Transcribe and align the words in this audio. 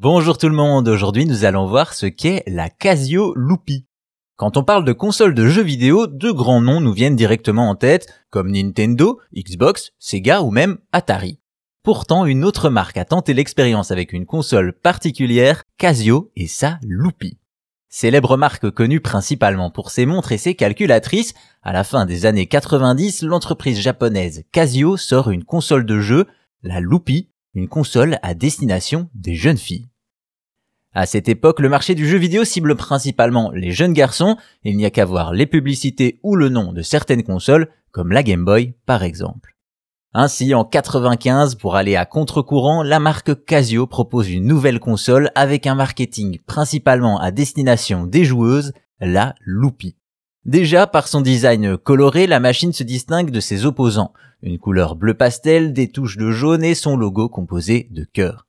Bonjour 0.00 0.38
tout 0.38 0.48
le 0.48 0.54
monde, 0.54 0.86
aujourd'hui 0.86 1.26
nous 1.26 1.44
allons 1.44 1.66
voir 1.66 1.92
ce 1.92 2.06
qu'est 2.06 2.44
la 2.46 2.70
Casio 2.70 3.34
Loopy. 3.34 3.84
Quand 4.36 4.56
on 4.56 4.62
parle 4.62 4.84
de 4.84 4.92
console 4.92 5.34
de 5.34 5.48
jeux 5.48 5.64
vidéo, 5.64 6.06
deux 6.06 6.32
grands 6.32 6.60
noms 6.60 6.80
nous 6.80 6.92
viennent 6.92 7.16
directement 7.16 7.68
en 7.68 7.74
tête, 7.74 8.06
comme 8.30 8.52
Nintendo, 8.52 9.18
Xbox, 9.36 9.90
Sega 9.98 10.42
ou 10.42 10.52
même 10.52 10.78
Atari. 10.92 11.40
Pourtant, 11.82 12.26
une 12.26 12.44
autre 12.44 12.70
marque 12.70 12.96
a 12.96 13.04
tenté 13.04 13.34
l'expérience 13.34 13.90
avec 13.90 14.12
une 14.12 14.24
console 14.24 14.72
particulière, 14.72 15.64
Casio 15.78 16.30
et 16.36 16.46
sa 16.46 16.78
Loopy. 16.86 17.36
Célèbre 17.88 18.36
marque 18.36 18.70
connue 18.70 19.00
principalement 19.00 19.72
pour 19.72 19.90
ses 19.90 20.06
montres 20.06 20.30
et 20.30 20.38
ses 20.38 20.54
calculatrices, 20.54 21.34
à 21.64 21.72
la 21.72 21.82
fin 21.82 22.06
des 22.06 22.24
années 22.24 22.46
90, 22.46 23.22
l'entreprise 23.22 23.80
japonaise 23.80 24.44
Casio 24.52 24.96
sort 24.96 25.32
une 25.32 25.42
console 25.42 25.84
de 25.84 25.98
jeu, 25.98 26.28
la 26.62 26.78
Loopy, 26.78 27.30
une 27.54 27.68
console 27.68 28.18
à 28.22 28.34
destination 28.34 29.08
des 29.14 29.34
jeunes 29.34 29.58
filles. 29.58 29.88
À 30.94 31.06
cette 31.06 31.28
époque, 31.28 31.60
le 31.60 31.68
marché 31.68 31.94
du 31.94 32.08
jeu 32.08 32.18
vidéo 32.18 32.44
cible 32.44 32.74
principalement 32.74 33.50
les 33.50 33.72
jeunes 33.72 33.92
garçons, 33.92 34.36
il 34.64 34.76
n'y 34.76 34.86
a 34.86 34.90
qu'à 34.90 35.04
voir 35.04 35.32
les 35.32 35.46
publicités 35.46 36.18
ou 36.22 36.34
le 36.34 36.48
nom 36.48 36.72
de 36.72 36.82
certaines 36.82 37.22
consoles, 37.22 37.68
comme 37.90 38.12
la 38.12 38.22
Game 38.22 38.44
Boy 38.44 38.74
par 38.86 39.02
exemple. 39.02 39.54
Ainsi, 40.14 40.54
en 40.54 40.64
95, 40.64 41.56
pour 41.56 41.76
aller 41.76 41.94
à 41.94 42.06
contre-courant, 42.06 42.82
la 42.82 42.98
marque 42.98 43.44
Casio 43.44 43.86
propose 43.86 44.30
une 44.30 44.46
nouvelle 44.46 44.80
console 44.80 45.30
avec 45.34 45.66
un 45.66 45.74
marketing 45.74 46.38
principalement 46.46 47.20
à 47.20 47.30
destination 47.30 48.06
des 48.06 48.24
joueuses, 48.24 48.72
la 49.00 49.34
Loopy. 49.44 49.97
Déjà, 50.48 50.86
par 50.86 51.08
son 51.08 51.20
design 51.20 51.76
coloré, 51.76 52.26
la 52.26 52.40
machine 52.40 52.72
se 52.72 52.82
distingue 52.82 53.30
de 53.30 53.38
ses 53.38 53.66
opposants. 53.66 54.14
Une 54.40 54.58
couleur 54.58 54.96
bleu 54.96 55.12
pastel, 55.12 55.74
des 55.74 55.88
touches 55.88 56.16
de 56.16 56.30
jaune 56.30 56.64
et 56.64 56.74
son 56.74 56.96
logo 56.96 57.28
composé 57.28 57.86
de 57.90 58.04
cœur. 58.04 58.46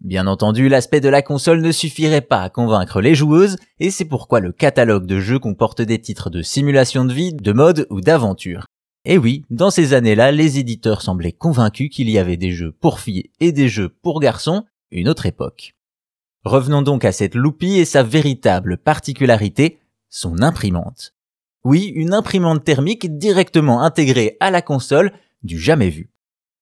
Bien 0.00 0.26
entendu, 0.26 0.70
l'aspect 0.70 1.02
de 1.02 1.10
la 1.10 1.20
console 1.20 1.60
ne 1.60 1.70
suffirait 1.70 2.22
pas 2.22 2.40
à 2.40 2.48
convaincre 2.48 3.02
les 3.02 3.14
joueuses, 3.14 3.58
et 3.78 3.90
c'est 3.90 4.06
pourquoi 4.06 4.40
le 4.40 4.52
catalogue 4.52 5.04
de 5.04 5.20
jeux 5.20 5.38
comporte 5.38 5.82
des 5.82 6.00
titres 6.00 6.30
de 6.30 6.40
simulation 6.40 7.04
de 7.04 7.12
vie, 7.12 7.34
de 7.34 7.52
mode 7.52 7.86
ou 7.90 8.00
d'aventure. 8.00 8.64
Et 9.04 9.18
oui, 9.18 9.44
dans 9.50 9.70
ces 9.70 9.92
années-là, 9.92 10.32
les 10.32 10.58
éditeurs 10.58 11.02
semblaient 11.02 11.32
convaincus 11.32 11.90
qu'il 11.90 12.08
y 12.08 12.18
avait 12.18 12.38
des 12.38 12.52
jeux 12.52 12.72
pour 12.72 13.00
filles 13.00 13.28
et 13.40 13.52
des 13.52 13.68
jeux 13.68 13.90
pour 13.90 14.18
garçons, 14.20 14.64
une 14.90 15.10
autre 15.10 15.26
époque. 15.26 15.74
Revenons 16.46 16.80
donc 16.80 17.04
à 17.04 17.12
cette 17.12 17.34
Loopy 17.34 17.78
et 17.78 17.84
sa 17.84 18.02
véritable 18.02 18.78
particularité, 18.78 19.78
son 20.08 20.40
imprimante. 20.40 21.13
Oui, 21.64 21.92
une 21.94 22.12
imprimante 22.12 22.62
thermique 22.62 23.16
directement 23.16 23.82
intégrée 23.82 24.36
à 24.40 24.50
la 24.50 24.60
console, 24.60 25.12
du 25.42 25.58
jamais 25.58 25.88
vu. 25.88 26.10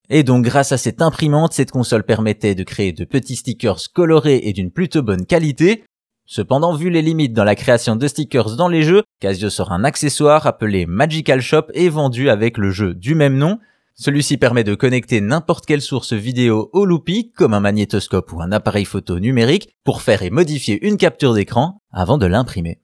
Et 0.09 0.23
donc 0.23 0.45
grâce 0.45 0.71
à 0.71 0.77
cette 0.77 1.01
imprimante, 1.01 1.53
cette 1.53 1.71
console 1.71 2.03
permettait 2.03 2.55
de 2.55 2.63
créer 2.63 2.93
de 2.93 3.03
petits 3.03 3.35
stickers 3.35 3.91
colorés 3.93 4.41
et 4.43 4.53
d'une 4.53 4.71
plutôt 4.71 5.01
bonne 5.01 5.25
qualité. 5.25 5.83
Cependant, 6.25 6.73
vu 6.73 6.89
les 6.89 7.01
limites 7.01 7.33
dans 7.33 7.43
la 7.43 7.55
création 7.55 7.95
de 7.95 8.07
stickers 8.07 8.55
dans 8.55 8.69
les 8.69 8.83
jeux, 8.83 9.03
Casio 9.19 9.49
sort 9.49 9.73
un 9.73 9.83
accessoire 9.83 10.47
appelé 10.47 10.85
Magical 10.85 11.41
Shop 11.41 11.65
et 11.73 11.89
vendu 11.89 12.29
avec 12.29 12.57
le 12.57 12.71
jeu 12.71 12.93
du 12.93 13.13
même 13.13 13.37
nom. 13.37 13.59
Celui-ci 13.95 14.37
permet 14.37 14.63
de 14.63 14.73
connecter 14.73 15.19
n'importe 15.19 15.65
quelle 15.65 15.81
source 15.81 16.13
vidéo 16.13 16.69
au 16.73 16.85
Loopy, 16.85 17.31
comme 17.31 17.53
un 17.53 17.59
magnétoscope 17.59 18.31
ou 18.31 18.41
un 18.41 18.51
appareil 18.51 18.85
photo 18.85 19.19
numérique, 19.19 19.69
pour 19.83 20.01
faire 20.01 20.23
et 20.23 20.29
modifier 20.29 20.85
une 20.85 20.97
capture 20.97 21.33
d'écran 21.33 21.81
avant 21.91 22.17
de 22.17 22.25
l'imprimer. 22.25 22.82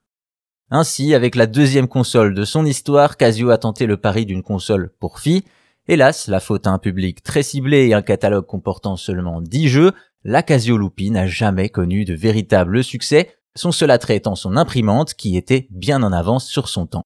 Ainsi, 0.71 1.15
avec 1.15 1.35
la 1.35 1.47
deuxième 1.47 1.87
console 1.87 2.35
de 2.35 2.45
son 2.45 2.63
histoire, 2.63 3.17
Casio 3.17 3.49
a 3.49 3.57
tenté 3.57 3.87
le 3.87 3.97
pari 3.97 4.27
d'une 4.27 4.43
console 4.43 4.91
pour 4.99 5.19
filles. 5.19 5.43
Hélas, 5.87 6.27
la 6.27 6.39
faute 6.39 6.67
à 6.67 6.71
un 6.71 6.77
public 6.77 7.23
très 7.23 7.41
ciblé 7.41 7.87
et 7.87 7.95
un 7.95 8.03
catalogue 8.03 8.45
comportant 8.45 8.95
seulement 8.95 9.41
10 9.41 9.67
jeux, 9.67 9.91
la 10.23 10.43
Casio 10.43 10.77
Loopy 10.77 11.09
n'a 11.09 11.25
jamais 11.25 11.69
connu 11.69 12.05
de 12.05 12.13
véritable 12.13 12.83
succès, 12.83 13.35
son 13.55 13.71
seul 13.71 13.89
attrait 13.89 14.17
étant 14.17 14.35
son 14.35 14.57
imprimante 14.57 15.15
qui 15.15 15.37
était 15.37 15.67
bien 15.71 16.03
en 16.03 16.13
avance 16.13 16.47
sur 16.47 16.69
son 16.69 16.85
temps. 16.85 17.03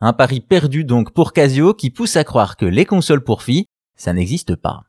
Un 0.00 0.12
pari 0.12 0.40
perdu 0.40 0.84
donc 0.84 1.12
pour 1.12 1.32
Casio 1.32 1.72
qui 1.72 1.90
pousse 1.90 2.16
à 2.16 2.24
croire 2.24 2.56
que 2.56 2.66
les 2.66 2.84
consoles 2.84 3.22
pour 3.22 3.42
filles, 3.42 3.66
ça 3.96 4.12
n'existe 4.12 4.56
pas. 4.56 4.82